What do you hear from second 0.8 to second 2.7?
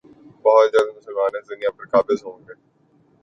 مسلمان اس دنیا پر قابض ہوں گے